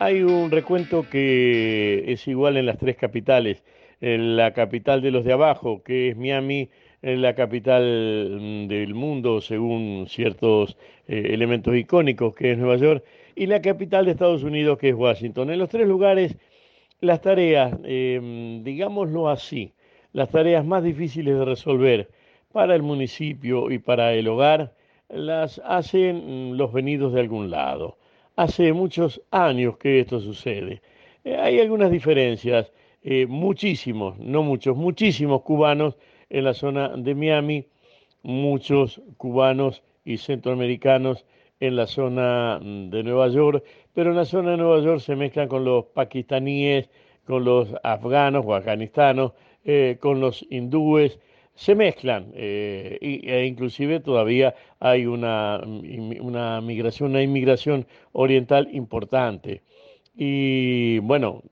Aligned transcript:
Hay 0.00 0.22
un 0.22 0.52
recuento 0.52 1.04
que 1.10 2.04
es 2.06 2.28
igual 2.28 2.56
en 2.56 2.66
las 2.66 2.78
tres 2.78 2.96
capitales. 2.96 3.64
En 4.00 4.36
la 4.36 4.52
capital 4.52 5.02
de 5.02 5.10
los 5.10 5.24
de 5.24 5.32
abajo, 5.32 5.82
que 5.82 6.10
es 6.10 6.16
Miami, 6.16 6.70
en 7.02 7.20
la 7.20 7.34
capital 7.34 8.38
mm, 8.40 8.68
del 8.68 8.94
mundo, 8.94 9.40
según 9.40 10.06
ciertos 10.08 10.76
eh, 11.08 11.30
elementos 11.34 11.76
icónicos, 11.76 12.34
que 12.36 12.52
es 12.52 12.58
Nueva 12.58 12.76
York, 12.76 13.04
y 13.34 13.46
la 13.46 13.60
capital 13.60 14.04
de 14.04 14.12
Estados 14.12 14.44
Unidos, 14.44 14.78
que 14.78 14.90
es 14.90 14.94
Washington. 14.94 15.50
En 15.50 15.58
los 15.58 15.68
tres 15.68 15.88
lugares, 15.88 16.36
las 17.00 17.20
tareas, 17.20 17.76
em, 17.84 18.62
digámoslo 18.62 19.28
así, 19.28 19.72
las 20.12 20.30
tareas 20.30 20.64
más 20.64 20.84
difíciles 20.84 21.36
de 21.38 21.44
resolver 21.44 22.08
para 22.52 22.74
el 22.76 22.82
municipio 22.82 23.70
y 23.70 23.78
para 23.80 24.14
el 24.14 24.28
hogar, 24.28 24.74
las 25.08 25.60
hacen 25.64 26.52
mm, 26.52 26.56
los 26.56 26.72
venidos 26.72 27.12
de 27.14 27.20
algún 27.20 27.50
lado. 27.50 27.97
Hace 28.38 28.72
muchos 28.72 29.20
años 29.32 29.78
que 29.78 29.98
esto 29.98 30.20
sucede. 30.20 30.80
Eh, 31.24 31.34
hay 31.36 31.58
algunas 31.58 31.90
diferencias, 31.90 32.72
eh, 33.02 33.26
muchísimos, 33.26 34.16
no 34.20 34.44
muchos, 34.44 34.76
muchísimos 34.76 35.42
cubanos 35.42 35.96
en 36.30 36.44
la 36.44 36.54
zona 36.54 36.90
de 36.96 37.16
Miami, 37.16 37.66
muchos 38.22 39.02
cubanos 39.16 39.82
y 40.04 40.18
centroamericanos 40.18 41.26
en 41.58 41.74
la 41.74 41.88
zona 41.88 42.60
mm, 42.62 42.90
de 42.90 43.02
Nueva 43.02 43.26
York, 43.26 43.64
pero 43.92 44.10
en 44.10 44.16
la 44.16 44.24
zona 44.24 44.52
de 44.52 44.58
Nueva 44.58 44.84
York 44.84 45.00
se 45.00 45.16
mezclan 45.16 45.48
con 45.48 45.64
los 45.64 45.86
pakistaníes, 45.86 46.88
con 47.26 47.44
los 47.44 47.74
afganos 47.82 48.44
o 48.46 48.54
afganistanos, 48.54 49.32
eh, 49.64 49.96
con 49.98 50.20
los 50.20 50.46
hindúes, 50.48 51.18
se 51.58 51.74
mezclan 51.74 52.30
eh, 52.34 52.98
e 53.00 53.44
inclusive 53.44 53.98
todavía 53.98 54.54
hay 54.78 55.06
una, 55.06 55.60
una 56.20 56.60
migración, 56.60 57.10
una 57.10 57.22
inmigración 57.22 57.84
oriental 58.12 58.68
importante. 58.72 59.62
Y 60.16 61.00
bueno, 61.00 61.42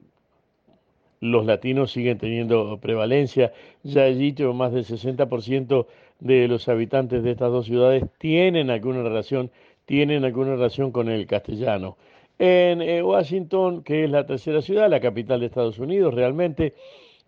los 1.18 1.44
latinos 1.44 1.90
siguen 1.90 2.18
teniendo 2.18 2.78
prevalencia. 2.78 3.52
Ya 3.82 4.04
allí 4.04 4.32
más 4.54 4.72
del 4.72 4.84
60% 4.84 5.86
de 6.20 6.46
los 6.46 6.68
habitantes 6.68 7.24
de 7.24 7.32
estas 7.32 7.50
dos 7.50 7.66
ciudades 7.66 8.04
tienen 8.18 8.70
alguna 8.70 9.02
relación, 9.02 9.50
tienen 9.86 10.24
alguna 10.24 10.52
relación 10.52 10.92
con 10.92 11.08
el 11.08 11.26
castellano. 11.26 11.96
En 12.38 12.80
eh, 12.80 13.02
Washington, 13.02 13.82
que 13.82 14.04
es 14.04 14.10
la 14.10 14.24
tercera 14.24 14.62
ciudad, 14.62 14.88
la 14.88 15.00
capital 15.00 15.40
de 15.40 15.46
Estados 15.46 15.80
Unidos, 15.80 16.14
realmente 16.14 16.74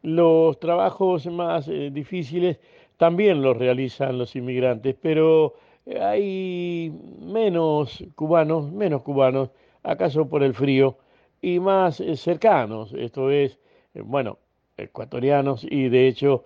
los 0.02 0.58
trabajos 0.60 1.26
más 1.26 1.68
eh, 1.68 1.90
difíciles 1.92 2.58
también 2.96 3.42
los 3.42 3.56
realizan 3.56 4.18
los 4.18 4.34
inmigrantes, 4.36 4.96
pero 5.00 5.54
eh, 5.86 6.00
hay 6.00 6.92
menos 7.20 8.04
cubanos, 8.14 8.70
menos 8.72 9.02
cubanos, 9.02 9.50
acaso 9.82 10.28
por 10.28 10.42
el 10.42 10.54
frío, 10.54 10.98
y 11.40 11.60
más 11.60 12.00
eh, 12.00 12.16
cercanos, 12.16 12.92
esto 12.94 13.30
es, 13.30 13.58
bueno, 13.94 14.38
ecuatorianos 14.76 15.64
y 15.68 15.88
de 15.88 16.08
hecho 16.08 16.44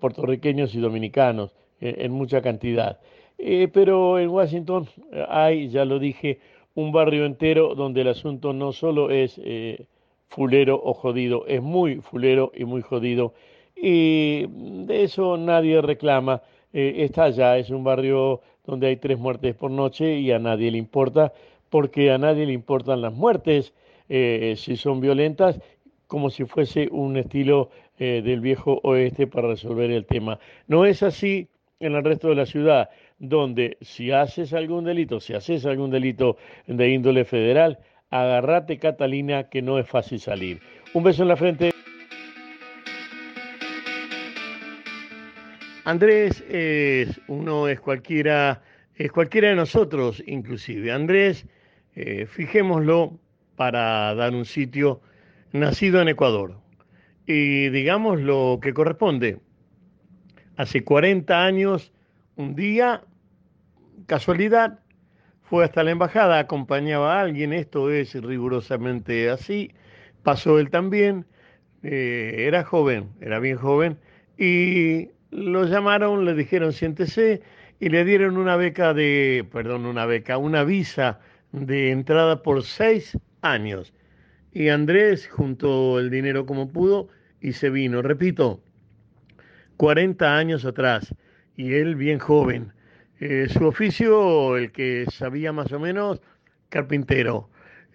puertorriqueños 0.00 0.74
y 0.74 0.80
dominicanos 0.80 1.54
en 1.80 2.10
mucha 2.12 2.40
cantidad. 2.40 2.98
pero 3.74 4.18
en 4.18 4.30
Washington 4.30 4.86
hay, 5.28 5.68
ya 5.68 5.84
lo 5.84 5.98
dije, 5.98 6.40
un 6.74 6.92
barrio 6.92 7.26
entero 7.26 7.74
donde 7.74 8.00
el 8.00 8.08
asunto 8.08 8.54
no 8.54 8.72
solo 8.72 9.10
es 9.10 9.38
fulero 10.28 10.80
o 10.82 10.94
jodido, 10.94 11.46
es 11.46 11.62
muy 11.62 11.96
fulero 11.96 12.52
y 12.54 12.64
muy 12.64 12.82
jodido. 12.82 13.34
Y 13.74 14.46
de 14.86 15.04
eso 15.04 15.36
nadie 15.36 15.80
reclama. 15.82 16.42
Eh, 16.72 17.04
está 17.04 17.24
allá, 17.24 17.58
es 17.58 17.70
un 17.70 17.84
barrio 17.84 18.40
donde 18.64 18.88
hay 18.88 18.96
tres 18.96 19.18
muertes 19.18 19.54
por 19.54 19.70
noche 19.70 20.18
y 20.18 20.32
a 20.32 20.38
nadie 20.38 20.70
le 20.70 20.78
importa, 20.78 21.32
porque 21.70 22.10
a 22.10 22.18
nadie 22.18 22.46
le 22.46 22.52
importan 22.52 23.00
las 23.00 23.12
muertes, 23.12 23.72
eh, 24.08 24.54
si 24.56 24.76
son 24.76 25.00
violentas, 25.00 25.60
como 26.06 26.30
si 26.30 26.44
fuese 26.44 26.88
un 26.90 27.16
estilo 27.16 27.70
eh, 27.98 28.22
del 28.24 28.40
viejo 28.40 28.80
oeste 28.82 29.26
para 29.26 29.48
resolver 29.48 29.90
el 29.90 30.06
tema. 30.06 30.38
No 30.66 30.84
es 30.84 31.02
así 31.02 31.48
en 31.80 31.94
el 31.94 32.04
resto 32.04 32.28
de 32.28 32.34
la 32.34 32.46
ciudad, 32.46 32.90
donde 33.18 33.76
si 33.80 34.10
haces 34.10 34.52
algún 34.52 34.84
delito, 34.84 35.20
si 35.20 35.34
haces 35.34 35.64
algún 35.66 35.90
delito 35.90 36.36
de 36.66 36.90
índole 36.90 37.24
federal, 37.24 37.78
Agarrate 38.10 38.78
Catalina, 38.78 39.48
que 39.48 39.62
no 39.62 39.78
es 39.78 39.88
fácil 39.88 40.20
salir. 40.20 40.60
Un 40.94 41.02
beso 41.02 41.22
en 41.22 41.28
la 41.28 41.36
frente. 41.36 41.70
Andrés 45.84 46.44
es 46.48 47.20
uno, 47.28 47.68
es 47.68 47.80
cualquiera, 47.80 48.62
es 48.96 49.12
cualquiera 49.12 49.48
de 49.48 49.56
nosotros, 49.56 50.22
inclusive. 50.26 50.90
Andrés, 50.90 51.46
eh, 51.94 52.26
fijémoslo 52.26 53.18
para 53.54 54.14
dar 54.14 54.34
un 54.34 54.44
sitio, 54.44 55.00
nacido 55.52 56.00
en 56.00 56.08
Ecuador. 56.08 56.58
Y 57.26 57.68
digamos 57.70 58.20
lo 58.20 58.58
que 58.62 58.74
corresponde. 58.74 59.38
Hace 60.56 60.84
40 60.84 61.44
años, 61.44 61.92
un 62.36 62.54
día, 62.54 63.02
casualidad, 64.06 64.80
fue 65.48 65.64
hasta 65.64 65.84
la 65.84 65.92
embajada, 65.92 66.38
acompañaba 66.40 67.18
a 67.18 67.22
alguien, 67.22 67.52
esto 67.52 67.90
es 67.90 68.14
rigurosamente 68.14 69.30
así, 69.30 69.70
pasó 70.22 70.58
él 70.58 70.70
también, 70.70 71.24
eh, 71.82 72.46
era 72.48 72.64
joven, 72.64 73.10
era 73.20 73.38
bien 73.38 73.56
joven, 73.56 73.98
y 74.36 75.10
lo 75.30 75.64
llamaron, 75.64 76.24
le 76.24 76.34
dijeron 76.34 76.72
siéntese 76.72 77.42
y 77.78 77.90
le 77.90 78.04
dieron 78.04 78.38
una 78.38 78.56
beca 78.56 78.92
de, 78.92 79.46
perdón, 79.52 79.86
una 79.86 80.04
beca, 80.04 80.36
una 80.36 80.64
visa 80.64 81.20
de 81.52 81.90
entrada 81.92 82.42
por 82.42 82.64
seis 82.64 83.16
años. 83.42 83.92
Y 84.52 84.70
Andrés 84.70 85.28
juntó 85.28 86.00
el 86.00 86.10
dinero 86.10 86.46
como 86.46 86.72
pudo 86.72 87.08
y 87.40 87.52
se 87.52 87.70
vino, 87.70 88.02
repito, 88.02 88.60
40 89.76 90.36
años 90.36 90.64
atrás, 90.64 91.14
y 91.54 91.74
él 91.74 91.94
bien 91.94 92.18
joven 92.18 92.72
eh, 93.18 93.46
su 93.48 93.64
oficio, 93.66 94.56
el 94.58 94.72
que 94.72 95.06
sabía 95.10 95.52
más 95.52 95.72
o 95.72 95.80
menos, 95.80 96.20
carpintero. 96.68 97.48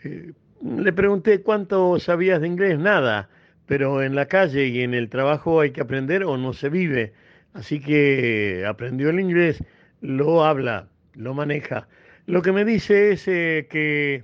Eh, 0.04 0.34
le 0.64 0.94
pregunté 0.94 1.42
cuánto 1.42 2.00
sabías 2.00 2.42
de 2.42 2.48
inglés, 2.48 2.80
nada, 2.80 3.30
pero 3.68 4.02
en 4.02 4.16
la 4.16 4.26
calle 4.26 4.68
y 4.68 4.82
en 4.82 4.94
el 4.96 5.10
trabajo 5.10 5.62
hay 5.62 5.72
que 5.72 5.82
aprender 5.82 6.24
o 6.24 6.38
no 6.38 6.54
se 6.54 6.70
vive. 6.70 7.14
Así 7.54 7.80
que 7.80 8.66
aprendió 8.68 9.10
el 9.10 9.20
inglés, 9.20 9.64
lo 10.02 10.44
habla, 10.44 10.88
lo 11.14 11.34
maneja. 11.36 11.88
Lo 12.26 12.42
que 12.42 12.52
me 12.52 12.66
dice 12.66 13.12
es 13.12 13.28
eh, 13.28 13.68
que 13.70 14.24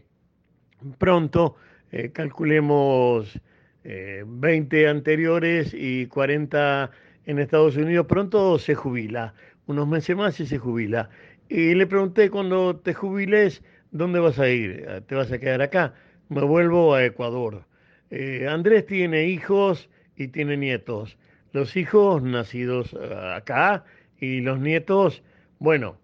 pronto, 0.97 1.55
calculemos 2.13 3.39
20 3.83 4.87
anteriores 4.89 5.73
y 5.73 6.07
40 6.07 6.91
en 7.25 7.39
Estados 7.39 7.77
Unidos, 7.77 8.05
pronto 8.07 8.59
se 8.59 8.75
jubila 8.75 9.33
unos 9.67 9.87
meses 9.87 10.15
más 10.15 10.39
y 10.39 10.45
se 10.45 10.57
jubila. 10.57 11.09
Y 11.49 11.75
le 11.75 11.87
pregunté, 11.87 12.29
cuando 12.29 12.75
te 12.75 12.93
jubiles, 12.93 13.63
¿dónde 13.91 14.19
vas 14.19 14.39
a 14.39 14.49
ir? 14.49 15.03
¿Te 15.07 15.15
vas 15.15 15.31
a 15.31 15.39
quedar 15.39 15.61
acá? 15.61 15.93
Me 16.29 16.41
vuelvo 16.41 16.93
a 16.93 17.05
Ecuador. 17.05 17.65
Eh, 18.09 18.47
Andrés 18.49 18.85
tiene 18.85 19.25
hijos 19.27 19.89
y 20.15 20.29
tiene 20.29 20.57
nietos. 20.57 21.17
Los 21.53 21.75
hijos 21.75 22.21
nacidos 22.21 22.93
eh, 22.93 23.33
acá 23.35 23.85
y 24.19 24.41
los 24.41 24.59
nietos, 24.59 25.23
bueno, 25.59 25.97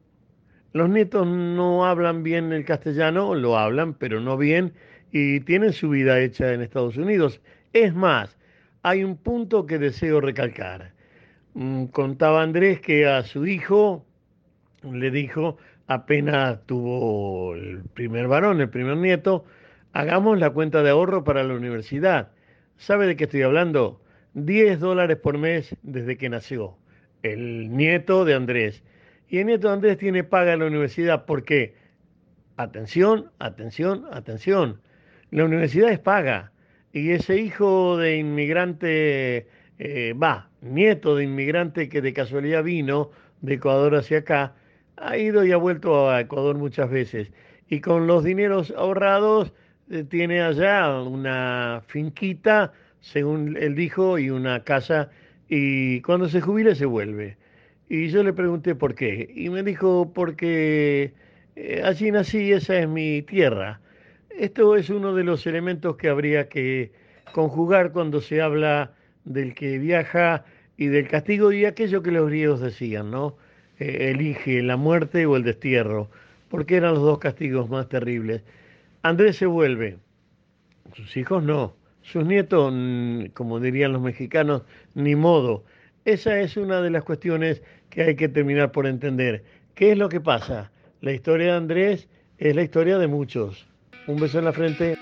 los 0.74 0.90
nietos 0.90 1.28
no 1.28 1.86
hablan 1.86 2.24
bien 2.24 2.52
el 2.52 2.66
castellano, 2.66 3.36
lo 3.36 3.58
hablan, 3.58 3.94
pero 3.94 4.20
no 4.20 4.38
bien, 4.38 4.74
y 5.12 5.40
tienen 5.42 5.74
su 5.74 5.90
vida 5.90 6.20
hecha 6.20 6.54
en 6.54 6.62
Estados 6.62 6.98
Unidos. 6.98 7.42
Es 7.74 7.94
más, 7.94 8.38
hay 8.82 9.04
un 9.04 9.18
punto 9.18 9.66
que 9.66 9.78
deseo 9.78 10.20
recalcar. 10.20 10.93
Mm, 11.54 11.86
contaba 11.88 12.42
Andrés 12.42 12.80
que 12.82 13.06
a 13.08 13.24
su 13.24 13.46
hijo 13.46 14.06
le 14.84 15.12
dijo, 15.12 15.58
apenas 15.88 16.66
tuvo 16.66 17.56
el 17.56 17.84
primer 17.94 18.28
varón, 18.28 18.62
el 18.62 18.70
primer 18.70 18.98
nieto, 18.98 19.46
hagamos 19.94 20.40
la 20.40 20.50
cuenta 20.50 20.84
de 20.84 20.90
ahorro 20.90 21.24
para 21.24 21.44
la 21.44 21.54
universidad. 21.54 22.32
¿Sabe 22.78 23.08
de 23.08 23.16
qué 23.16 23.26
estoy 23.26 23.44
hablando? 23.44 24.02
10 24.34 24.80
dólares 24.80 25.18
por 25.18 25.38
mes 25.38 25.76
desde 25.84 26.18
que 26.18 26.30
nació. 26.30 26.76
El 27.22 27.76
nieto 27.76 28.26
de 28.26 28.34
Andrés. 28.34 28.84
Y 29.30 29.38
el 29.40 29.46
nieto 29.46 29.68
de 29.68 29.74
Andrés 29.76 29.98
tiene 29.98 30.24
paga 30.24 30.54
en 30.54 30.60
la 30.60 30.68
universidad. 30.68 31.26
¿Por 31.26 31.46
qué? 31.46 31.76
Atención, 32.58 33.32
atención, 33.40 34.06
atención. 34.12 34.82
La 35.32 35.46
universidad 35.46 35.92
es 35.92 36.00
paga. 36.00 36.52
Y 36.92 37.12
ese 37.12 37.38
hijo 37.38 37.98
de 37.98 38.18
inmigrante 38.18 39.48
eh, 39.80 40.14
va, 40.14 40.50
nieto 40.62 41.16
de 41.16 41.24
inmigrante 41.26 41.90
que 41.90 42.02
de 42.02 42.14
casualidad 42.14 42.64
vino 42.64 43.12
de 43.42 43.56
Ecuador 43.56 43.96
hacia 43.96 44.20
acá, 44.20 44.54
ha 44.98 45.18
ido 45.18 45.46
y 45.46 45.52
ha 45.52 45.58
vuelto 45.58 46.10
a 46.10 46.22
Ecuador 46.22 46.58
muchas 46.58 46.90
veces. 46.90 47.32
Y 47.68 47.82
con 47.82 48.08
los 48.08 48.24
dineros 48.24 48.74
ahorrados 48.78 49.54
eh, 49.90 50.04
tiene 50.04 50.42
allá 50.42 51.02
una 51.02 51.82
finquita, 51.88 52.72
según 53.02 53.58
él 53.58 53.76
dijo, 53.76 54.18
y 54.18 54.30
una 54.30 54.64
casa, 54.64 55.10
y 55.50 56.02
cuando 56.02 56.30
se 56.30 56.42
jubile 56.42 56.76
se 56.76 56.86
vuelve. 56.86 57.38
Y 57.90 58.08
yo 58.10 58.24
le 58.24 58.34
pregunté 58.34 58.76
por 58.76 58.96
qué, 58.96 59.30
y 59.36 59.50
me 59.50 59.64
dijo, 59.64 60.12
porque 60.14 61.14
eh, 61.56 61.82
allí 61.84 62.12
nací, 62.12 62.52
esa 62.52 62.80
es 62.80 62.88
mi 62.88 63.22
tierra. 63.24 63.82
Esto 64.30 64.76
es 64.76 64.90
uno 64.90 65.14
de 65.14 65.24
los 65.24 65.46
elementos 65.46 65.96
que 65.98 66.10
habría 66.10 66.50
que 66.50 66.92
conjugar 67.34 67.92
cuando 67.92 68.22
se 68.22 68.42
habla 68.42 68.94
del 69.26 69.54
que 69.54 69.78
viaja 69.80 70.46
y 70.78 70.88
del 70.88 71.08
castigo 71.08 71.52
y 71.52 71.66
aquello 71.66 72.02
que 72.02 72.12
los 72.12 72.28
griegos 72.28 72.62
decían, 72.62 73.12
¿no? 73.12 73.38
Eh, 73.80 74.12
elige 74.12 74.62
la 74.62 74.78
muerte 74.78 75.26
o 75.26 75.36
el 75.36 75.44
destierro, 75.44 76.10
porque 76.50 76.78
eran 76.78 76.94
los 76.94 77.04
dos 77.04 77.20
castigos 77.20 77.70
más 77.70 77.90
terribles. 77.90 78.44
Andrés 79.02 79.38
se 79.38 79.46
vuelve, 79.46 79.98
sus 80.94 81.18
hijos 81.18 81.44
no, 81.44 81.76
sus 82.02 82.26
nietos, 82.26 82.74
como 83.34 83.60
dirían 83.60 83.94
los 83.94 84.02
mexicanos, 84.02 84.64
ni 84.94 85.16
modo. 85.16 85.64
Esa 86.06 86.40
es 86.40 86.58
una 86.58 86.82
de 86.82 86.90
las 86.90 87.04
cuestiones 87.04 87.64
que 87.90 88.04
hay 88.04 88.16
que 88.16 88.30
terminar 88.30 88.72
por 88.72 88.88
entender. 88.88 89.44
¿Qué 89.76 89.94
es 89.94 89.98
lo 89.98 90.10
que 90.10 90.20
pasa? 90.20 90.72
La 91.02 91.14
historia 91.14 91.48
de 91.48 91.58
Andrés 91.58 92.08
es 92.38 92.56
la 92.56 92.64
historia 92.64 92.98
de 92.98 93.08
muchos. 93.08 93.68
Un 94.08 94.20
beso 94.20 94.40
en 94.40 94.46
la 94.46 94.54
frente. 94.54 94.98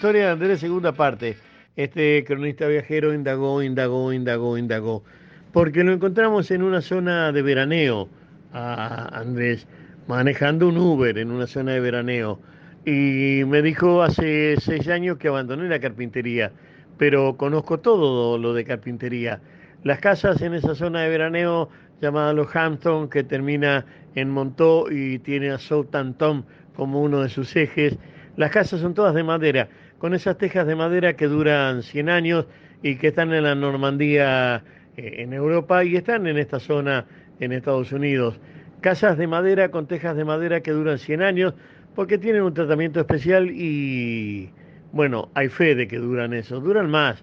Historia 0.00 0.24
de 0.24 0.30
Andrés, 0.30 0.60
segunda 0.60 0.92
parte. 0.92 1.36
Este 1.76 2.24
cronista 2.26 2.66
viajero 2.66 3.12
indagó, 3.12 3.62
indagó, 3.62 4.14
indagó, 4.14 4.56
indagó. 4.56 5.04
Porque 5.52 5.84
lo 5.84 5.92
encontramos 5.92 6.50
en 6.50 6.62
una 6.62 6.80
zona 6.80 7.32
de 7.32 7.42
veraneo 7.42 8.08
a 8.50 9.10
Andrés, 9.18 9.68
manejando 10.06 10.68
un 10.68 10.78
Uber 10.78 11.18
en 11.18 11.30
una 11.30 11.46
zona 11.46 11.72
de 11.72 11.80
veraneo. 11.80 12.40
Y 12.86 13.42
me 13.46 13.60
dijo 13.60 14.02
hace 14.02 14.56
seis 14.58 14.88
años 14.88 15.18
que 15.18 15.28
abandoné 15.28 15.68
la 15.68 15.80
carpintería, 15.80 16.50
pero 16.96 17.36
conozco 17.36 17.80
todo 17.80 18.38
lo 18.38 18.54
de 18.54 18.64
carpintería. 18.64 19.42
Las 19.84 20.00
casas 20.00 20.40
en 20.40 20.54
esa 20.54 20.74
zona 20.74 21.02
de 21.02 21.10
veraneo 21.10 21.68
llamada 22.00 22.32
Los 22.32 22.56
Hampton, 22.56 23.10
que 23.10 23.22
termina 23.22 23.84
en 24.14 24.30
Montó 24.30 24.90
y 24.90 25.18
tiene 25.18 25.50
a 25.50 25.58
Southampton 25.58 26.46
como 26.74 27.02
uno 27.02 27.20
de 27.20 27.28
sus 27.28 27.54
ejes. 27.54 27.98
Las 28.36 28.52
casas 28.52 28.80
son 28.80 28.94
todas 28.94 29.14
de 29.14 29.22
madera, 29.22 29.68
con 30.00 30.14
esas 30.14 30.38
tejas 30.38 30.66
de 30.66 30.74
madera 30.74 31.12
que 31.12 31.26
duran 31.26 31.82
100 31.82 32.08
años 32.08 32.46
y 32.82 32.96
que 32.96 33.08
están 33.08 33.34
en 33.34 33.44
la 33.44 33.54
Normandía, 33.54 34.64
eh, 34.96 35.16
en 35.18 35.34
Europa, 35.34 35.84
y 35.84 35.94
están 35.94 36.26
en 36.26 36.38
esta 36.38 36.58
zona 36.58 37.04
en 37.38 37.52
Estados 37.52 37.92
Unidos. 37.92 38.40
Casas 38.80 39.18
de 39.18 39.26
madera 39.26 39.70
con 39.70 39.86
tejas 39.86 40.16
de 40.16 40.24
madera 40.24 40.62
que 40.62 40.70
duran 40.70 40.98
100 40.98 41.20
años 41.20 41.54
porque 41.94 42.16
tienen 42.16 42.42
un 42.42 42.54
tratamiento 42.54 42.98
especial 42.98 43.50
y, 43.50 44.48
bueno, 44.92 45.28
hay 45.34 45.50
fe 45.50 45.74
de 45.74 45.86
que 45.86 45.98
duran 45.98 46.32
eso. 46.32 46.60
Duran 46.60 46.88
más, 46.88 47.22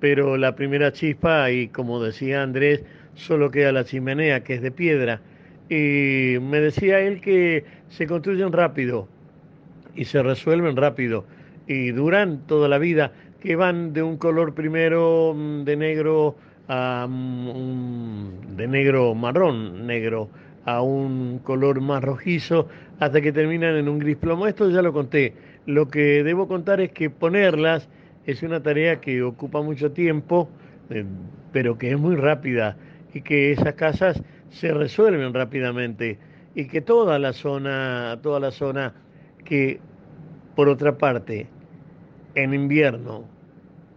pero 0.00 0.36
la 0.36 0.56
primera 0.56 0.90
chispa, 0.92 1.48
y 1.52 1.68
como 1.68 2.02
decía 2.02 2.42
Andrés, 2.42 2.82
solo 3.14 3.52
queda 3.52 3.70
la 3.70 3.84
chimenea, 3.84 4.42
que 4.42 4.54
es 4.54 4.62
de 4.62 4.72
piedra. 4.72 5.20
Y 5.68 6.38
me 6.40 6.60
decía 6.60 6.98
él 6.98 7.20
que 7.20 7.64
se 7.88 8.08
construyen 8.08 8.50
rápido 8.50 9.06
y 9.94 10.06
se 10.06 10.24
resuelven 10.24 10.76
rápido 10.76 11.24
y 11.66 11.90
duran 11.90 12.46
toda 12.46 12.68
la 12.68 12.78
vida, 12.78 13.12
que 13.40 13.56
van 13.56 13.92
de 13.92 14.02
un 14.02 14.16
color 14.16 14.54
primero 14.54 15.34
mm, 15.34 15.64
de 15.64 15.76
negro 15.76 16.36
a 16.68 17.06
mm, 17.08 18.56
de 18.56 18.66
negro 18.68 19.14
marrón, 19.14 19.86
negro 19.86 20.28
a 20.64 20.82
un 20.82 21.38
color 21.38 21.80
más 21.80 22.02
rojizo 22.02 22.68
hasta 22.98 23.20
que 23.20 23.32
terminan 23.32 23.76
en 23.76 23.88
un 23.88 23.98
gris 23.98 24.16
plomo. 24.16 24.46
Esto 24.46 24.68
ya 24.70 24.82
lo 24.82 24.92
conté. 24.92 25.34
Lo 25.66 25.88
que 25.88 26.24
debo 26.24 26.48
contar 26.48 26.80
es 26.80 26.90
que 26.90 27.08
ponerlas 27.10 27.88
es 28.26 28.42
una 28.42 28.62
tarea 28.62 29.00
que 29.00 29.22
ocupa 29.22 29.62
mucho 29.62 29.92
tiempo, 29.92 30.48
eh, 30.90 31.04
pero 31.52 31.78
que 31.78 31.92
es 31.92 31.98
muy 31.98 32.16
rápida 32.16 32.76
y 33.14 33.20
que 33.22 33.52
esas 33.52 33.74
casas 33.74 34.22
se 34.50 34.72
resuelven 34.72 35.32
rápidamente 35.32 36.18
y 36.54 36.66
que 36.66 36.80
toda 36.80 37.18
la 37.18 37.32
zona, 37.32 38.18
toda 38.22 38.40
la 38.40 38.50
zona 38.50 38.94
que 39.44 39.78
por 40.56 40.68
otra 40.68 40.98
parte 40.98 41.46
en 42.36 42.54
invierno 42.54 43.24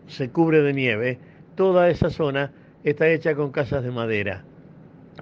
se 0.08 0.30
cubre 0.30 0.64
de 0.64 0.74
nieve, 0.74 1.20
toda 1.56 1.90
esa 1.90 2.10
zona 2.10 2.52
está 2.84 3.08
hecha 3.08 3.36
con 3.36 3.52
casas 3.52 3.84
de 3.84 3.92
madera. 3.92 4.44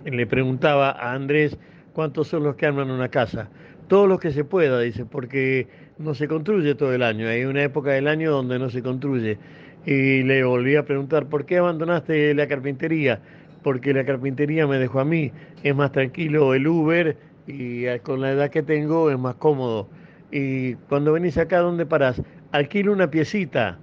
Le 0.05 0.25
preguntaba 0.25 0.91
a 0.91 1.13
Andrés 1.13 1.57
cuántos 1.93 2.29
son 2.29 2.43
los 2.43 2.55
que 2.55 2.65
arman 2.65 2.89
una 2.89 3.09
casa. 3.09 3.49
Todos 3.89 4.07
los 4.07 4.19
que 4.19 4.31
se 4.31 4.45
pueda, 4.45 4.79
dice, 4.79 5.03
porque 5.05 5.67
no 5.97 6.13
se 6.13 6.27
construye 6.27 6.75
todo 6.75 6.93
el 6.93 7.03
año. 7.03 7.27
Hay 7.27 7.43
una 7.43 7.63
época 7.63 7.91
del 7.91 8.07
año 8.07 8.31
donde 8.31 8.59
no 8.59 8.69
se 8.69 8.81
construye. 8.81 9.37
Y 9.85 10.23
le 10.23 10.43
volví 10.43 10.75
a 10.75 10.85
preguntar, 10.85 11.27
¿por 11.27 11.45
qué 11.45 11.57
abandonaste 11.57 12.33
la 12.33 12.47
carpintería? 12.47 13.19
porque 13.67 13.93
la 13.93 14.05
carpintería 14.05 14.65
me 14.65 14.77
dejó 14.77 15.01
a 15.01 15.03
mí. 15.03 15.31
Es 15.61 15.75
más 15.75 15.91
tranquilo 15.91 16.53
el 16.53 16.65
Uber 16.67 17.17
y 17.47 17.85
con 17.99 18.21
la 18.21 18.31
edad 18.31 18.49
que 18.49 18.63
tengo 18.63 19.11
es 19.11 19.19
más 19.19 19.35
cómodo. 19.35 19.89
Y 20.31 20.75
cuando 20.87 21.11
venís 21.11 21.37
acá, 21.37 21.59
¿dónde 21.59 21.85
parás? 21.85 22.21
Alquilo 22.51 22.93
una 22.93 23.11
piecita 23.11 23.77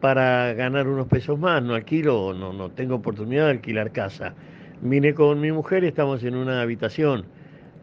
para 0.00 0.52
ganar 0.54 0.88
unos 0.88 1.06
pesos 1.06 1.38
más, 1.38 1.62
no 1.62 1.74
alquilo, 1.74 2.34
no, 2.34 2.52
no 2.52 2.70
tengo 2.70 2.96
oportunidad 2.96 3.44
de 3.44 3.50
alquilar 3.52 3.92
casa. 3.92 4.34
Vine 4.80 5.14
con 5.14 5.40
mi 5.40 5.52
mujer 5.52 5.84
y 5.84 5.88
estamos 5.88 6.24
en 6.24 6.34
una 6.34 6.60
habitación. 6.60 7.24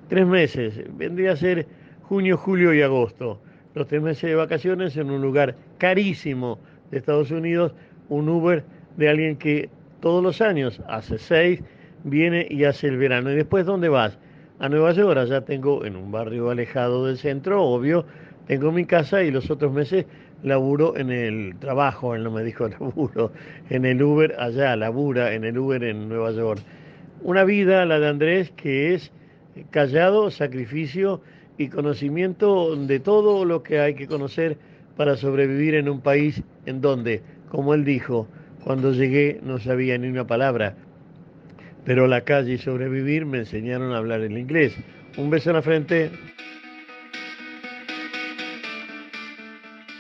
Tres 0.10 0.28
meses, 0.28 0.82
vendría 0.98 1.32
a 1.32 1.36
ser 1.36 1.68
junio, 2.04 2.38
julio 2.38 2.74
y 2.74 2.82
agosto. 2.82 3.42
Los 3.76 3.88
tres 3.88 4.02
meses 4.02 4.30
de 4.30 4.36
vacaciones 4.36 4.96
en 4.98 5.10
un 5.10 5.22
lugar 5.22 5.56
carísimo 5.78 6.60
de 6.92 6.98
Estados 6.98 7.32
Unidos, 7.32 7.74
un 8.10 8.28
Uber 8.28 8.64
de 8.98 9.10
alguien 9.10 9.38
que 9.38 9.70
todos 10.02 10.22
los 10.22 10.42
años, 10.42 10.82
hace 10.88 11.18
seis, 11.18 11.62
viene 12.04 12.46
y 12.50 12.66
hace 12.66 12.88
el 12.88 12.98
verano. 12.98 13.32
¿Y 13.32 13.36
después 13.36 13.66
dónde 13.66 13.90
vas? 13.90 14.18
A 14.60 14.70
Nueva 14.70 14.92
York, 14.94 15.18
allá 15.18 15.42
tengo 15.42 15.84
en 15.84 15.96
un 15.96 16.12
barrio 16.12 16.50
alejado 16.50 17.08
del 17.08 17.18
centro, 17.18 17.62
obvio, 17.64 18.06
tengo 18.48 18.72
mi 18.72 18.86
casa 18.86 19.24
y 19.24 19.32
los 19.32 19.50
otros 19.50 19.72
meses 19.74 20.06
laburo 20.44 20.96
en 20.98 21.10
el 21.10 21.56
trabajo, 21.60 22.16
él 22.16 22.24
no 22.24 22.32
me 22.32 22.44
dijo 22.44 22.68
laburo, 22.80 23.32
en 23.70 23.86
el 23.86 24.02
Uber 24.02 24.36
allá, 24.40 24.76
labura 24.76 25.34
en 25.34 25.44
el 25.44 25.58
Uber 25.58 25.84
en 25.84 26.10
Nueva 26.10 26.32
York. 26.32 26.62
Una 27.22 27.44
vida, 27.44 27.86
la 27.86 28.00
de 28.00 28.08
Andrés, 28.08 28.52
que 28.56 28.94
es 28.94 29.12
callado, 29.72 30.30
sacrificio 30.30 31.22
y 31.58 31.70
conocimiento 31.70 32.76
de 32.76 33.00
todo 33.00 33.46
lo 33.46 33.64
que 33.64 33.80
hay 33.80 33.96
que 33.96 34.08
conocer 34.08 34.58
para 34.98 35.16
sobrevivir 35.18 35.76
en 35.76 35.90
un 35.90 36.02
país 36.02 36.44
en 36.66 36.82
donde, 36.82 37.22
como 37.50 37.74
él 37.74 37.86
dijo, 37.86 38.28
cuando 38.64 38.92
llegué 38.92 39.40
no 39.44 39.60
sabía 39.60 39.98
ni 39.98 40.08
una 40.08 40.28
palabra, 40.28 40.76
pero 41.86 42.08
la 42.08 42.22
calle 42.22 42.54
y 42.54 42.58
sobrevivir 42.58 43.26
me 43.26 43.40
enseñaron 43.40 43.94
a 43.94 43.98
hablar 43.98 44.22
el 44.22 44.38
inglés. 44.38 44.76
Un 45.18 45.30
beso 45.30 45.52
en 45.52 45.56
la 45.56 45.62
frente. 45.62 46.12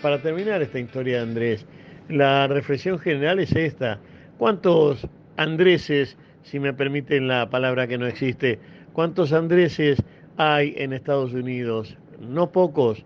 Para 0.05 0.21
terminar 0.21 0.61
esta 0.61 0.77
historia 0.77 1.17
de 1.17 1.23
Andrés, 1.23 1.65
la 2.09 2.45
reflexión 2.45 2.99
general 2.99 3.39
es 3.39 3.55
esta. 3.55 3.97
¿Cuántos 4.37 5.07
Andreses, 5.35 6.15
si 6.43 6.59
me 6.59 6.73
permiten 6.73 7.27
la 7.27 7.49
palabra 7.49 7.87
que 7.87 7.97
no 7.97 8.05
existe, 8.05 8.59
cuántos 8.93 9.33
Andreses 9.33 9.97
hay 10.37 10.75
en 10.77 10.93
Estados 10.93 11.33
Unidos? 11.33 11.97
No 12.19 12.51
pocos, 12.51 13.03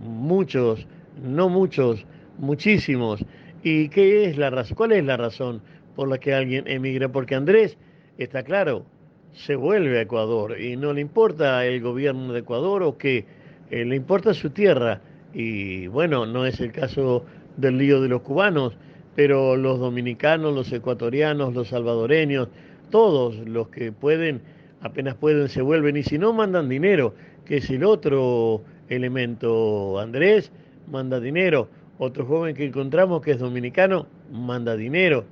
muchos, 0.00 0.86
no 1.22 1.50
muchos, 1.50 2.06
muchísimos. 2.38 3.22
¿Y 3.62 3.90
qué 3.90 4.24
es 4.24 4.38
la 4.38 4.48
razón? 4.48 4.74
¿Cuál 4.74 4.92
es 4.92 5.04
la 5.04 5.18
razón 5.18 5.60
por 5.96 6.08
la 6.08 6.16
que 6.16 6.32
alguien 6.32 6.66
emigra? 6.66 7.10
Porque 7.10 7.34
Andrés, 7.34 7.76
está 8.16 8.42
claro, 8.42 8.86
se 9.34 9.54
vuelve 9.54 9.98
a 9.98 10.00
Ecuador 10.00 10.58
y 10.58 10.78
no 10.78 10.94
le 10.94 11.02
importa 11.02 11.66
el 11.66 11.82
gobierno 11.82 12.32
de 12.32 12.40
Ecuador 12.40 12.84
o 12.84 12.96
qué, 12.96 13.26
eh, 13.70 13.84
le 13.84 13.96
importa 13.96 14.32
su 14.32 14.48
tierra. 14.48 15.02
Y 15.34 15.86
bueno, 15.88 16.26
no 16.26 16.46
es 16.46 16.60
el 16.60 16.72
caso 16.72 17.24
del 17.56 17.78
lío 17.78 18.00
de 18.00 18.08
los 18.08 18.22
cubanos, 18.22 18.76
pero 19.14 19.56
los 19.56 19.78
dominicanos, 19.78 20.54
los 20.54 20.72
ecuatorianos, 20.72 21.54
los 21.54 21.68
salvadoreños, 21.68 22.48
todos 22.90 23.36
los 23.46 23.68
que 23.68 23.92
pueden, 23.92 24.40
apenas 24.80 25.14
pueden, 25.16 25.48
se 25.48 25.60
vuelven 25.60 25.96
y 25.96 26.02
si 26.02 26.18
no 26.18 26.32
mandan 26.32 26.68
dinero, 26.68 27.14
que 27.44 27.58
es 27.58 27.68
el 27.70 27.84
otro 27.84 28.62
elemento, 28.88 29.98
Andrés 29.98 30.52
manda 30.90 31.20
dinero. 31.20 31.68
Otro 31.98 32.24
joven 32.26 32.54
que 32.54 32.64
encontramos 32.64 33.22
que 33.22 33.32
es 33.32 33.40
dominicano 33.40 34.06
manda 34.30 34.76
dinero. 34.76 35.24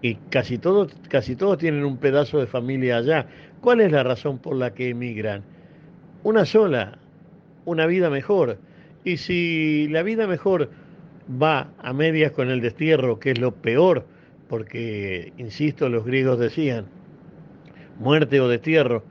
Y 0.00 0.14
casi 0.30 0.58
todos, 0.58 0.94
casi 1.08 1.34
todos 1.34 1.58
tienen 1.58 1.84
un 1.84 1.96
pedazo 1.96 2.38
de 2.38 2.46
familia 2.46 2.98
allá. 2.98 3.26
¿Cuál 3.60 3.80
es 3.80 3.90
la 3.90 4.04
razón 4.04 4.38
por 4.38 4.54
la 4.54 4.72
que 4.72 4.90
emigran? 4.90 5.42
Una 6.22 6.44
sola, 6.44 6.98
una 7.64 7.86
vida 7.86 8.08
mejor. 8.08 8.58
Y 9.08 9.16
si 9.16 9.88
la 9.88 10.02
vida 10.02 10.26
mejor 10.26 10.68
va 11.30 11.72
a 11.78 11.94
medias 11.94 12.32
con 12.32 12.50
el 12.50 12.60
destierro, 12.60 13.18
que 13.18 13.30
es 13.30 13.38
lo 13.38 13.54
peor, 13.54 14.04
porque, 14.50 15.32
insisto, 15.38 15.88
los 15.88 16.04
griegos 16.04 16.38
decían, 16.38 16.84
muerte 17.98 18.38
o 18.38 18.48
destierro, 18.48 19.02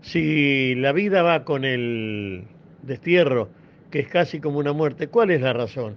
si 0.00 0.74
la 0.76 0.92
vida 0.92 1.22
va 1.22 1.44
con 1.44 1.66
el 1.66 2.44
destierro, 2.82 3.50
que 3.90 4.00
es 4.00 4.08
casi 4.08 4.40
como 4.40 4.58
una 4.58 4.72
muerte. 4.72 5.08
¿Cuál 5.08 5.30
es 5.30 5.42
la 5.42 5.52
razón? 5.52 5.96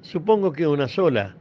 Supongo 0.00 0.54
que 0.54 0.66
una 0.66 0.88
sola, 0.88 1.36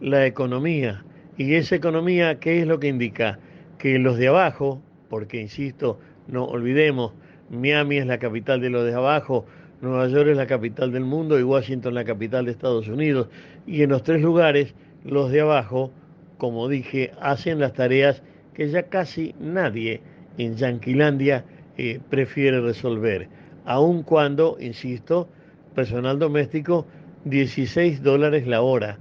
la 0.00 0.24
economía. 0.24 1.04
Y 1.36 1.52
esa 1.56 1.76
economía, 1.76 2.40
¿qué 2.40 2.62
es 2.62 2.66
lo 2.66 2.80
que 2.80 2.88
indica? 2.88 3.38
Que 3.76 3.98
los 3.98 4.16
de 4.16 4.28
abajo, 4.28 4.80
porque 5.10 5.38
insisto, 5.38 6.00
no 6.28 6.46
olvidemos, 6.46 7.12
Miami 7.50 7.98
es 7.98 8.06
la 8.06 8.18
capital 8.18 8.62
de 8.62 8.70
los 8.70 8.86
de 8.86 8.94
abajo, 8.94 9.44
Nueva 9.80 10.08
York 10.08 10.30
es 10.30 10.36
la 10.36 10.46
capital 10.46 10.90
del 10.90 11.04
mundo 11.04 11.38
y 11.38 11.44
Washington 11.44 11.94
la 11.94 12.04
capital 12.04 12.44
de 12.44 12.50
Estados 12.50 12.88
Unidos. 12.88 13.28
Y 13.64 13.82
en 13.82 13.90
los 13.90 14.02
tres 14.02 14.20
lugares, 14.20 14.74
los 15.04 15.30
de 15.30 15.40
abajo, 15.40 15.92
como 16.36 16.68
dije, 16.68 17.12
hacen 17.20 17.60
las 17.60 17.74
tareas 17.74 18.22
que 18.54 18.68
ya 18.68 18.84
casi 18.84 19.36
nadie 19.38 20.00
en 20.36 20.56
Yanquilandia 20.56 21.44
eh, 21.76 22.00
prefiere 22.10 22.60
resolver, 22.60 23.28
aun 23.64 24.02
cuando, 24.02 24.56
insisto, 24.58 25.28
personal 25.76 26.18
doméstico, 26.18 26.84
16 27.24 28.02
dólares 28.02 28.48
la 28.48 28.62
hora. 28.62 28.98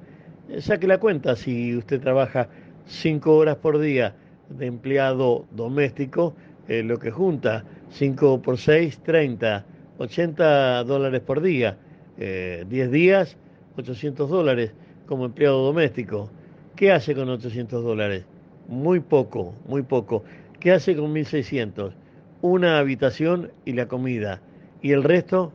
Eh, 0.47 0.61
saque 0.61 0.85
la 0.85 0.99
cuenta, 0.99 1.35
si 1.35 1.75
usted 1.75 1.99
trabaja 1.99 2.49
5 2.85 3.35
horas 3.35 3.55
por 3.55 3.79
día 3.79 4.13
de 4.49 4.67
empleado 4.67 5.47
doméstico, 5.51 6.35
eh, 6.67 6.83
lo 6.83 6.99
que 6.99 7.09
junta 7.09 7.63
5 7.89 8.43
por 8.43 8.59
6, 8.59 8.99
30 9.03 9.65
80 9.97 10.83
dólares 10.83 11.21
por 11.21 11.41
día, 11.41 11.77
10 12.17 12.19
eh, 12.19 12.87
días, 12.89 13.37
800 13.77 14.29
dólares 14.29 14.73
como 15.05 15.25
empleado 15.25 15.63
doméstico. 15.63 16.29
¿Qué 16.75 16.91
hace 16.91 17.15
con 17.15 17.29
800 17.29 17.83
dólares? 17.83 18.25
Muy 18.67 18.99
poco, 18.99 19.55
muy 19.67 19.81
poco. 19.81 20.23
¿Qué 20.59 20.71
hace 20.71 20.95
con 20.95 21.13
1.600? 21.13 21.93
Una 22.41 22.77
habitación 22.77 23.51
y 23.65 23.73
la 23.73 23.87
comida. 23.87 24.41
Y 24.81 24.91
el 24.91 25.03
resto, 25.03 25.53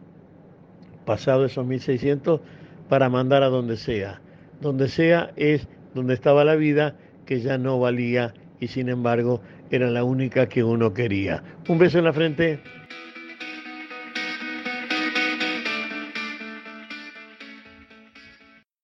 pasado 1.04 1.44
esos 1.44 1.66
1.600, 1.66 2.40
para 2.88 3.08
mandar 3.08 3.42
a 3.42 3.48
donde 3.48 3.76
sea. 3.76 4.20
Donde 4.60 4.88
sea 4.88 5.32
es 5.36 5.68
donde 5.94 6.14
estaba 6.14 6.44
la 6.44 6.56
vida 6.56 6.96
que 7.26 7.40
ya 7.40 7.58
no 7.58 7.78
valía 7.78 8.34
y 8.60 8.68
sin 8.68 8.88
embargo 8.88 9.40
era 9.70 9.90
la 9.90 10.04
única 10.04 10.48
que 10.48 10.62
uno 10.62 10.92
quería. 10.92 11.42
Un 11.68 11.78
beso 11.78 11.98
en 11.98 12.04
la 12.04 12.12
frente. 12.12 12.60